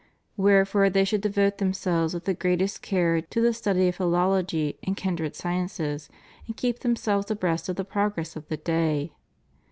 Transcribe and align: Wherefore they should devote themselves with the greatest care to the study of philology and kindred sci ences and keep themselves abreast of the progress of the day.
Wherefore 0.35 0.89
they 0.89 1.05
should 1.05 1.21
devote 1.21 1.59
themselves 1.59 2.15
with 2.15 2.25
the 2.25 2.33
greatest 2.33 2.81
care 2.81 3.21
to 3.21 3.39
the 3.39 3.53
study 3.53 3.87
of 3.89 3.97
philology 3.97 4.79
and 4.81 4.97
kindred 4.97 5.35
sci 5.35 5.47
ences 5.53 6.09
and 6.47 6.57
keep 6.57 6.79
themselves 6.79 7.29
abreast 7.29 7.69
of 7.69 7.75
the 7.75 7.85
progress 7.85 8.35
of 8.35 8.47
the 8.47 8.57
day. 8.57 9.13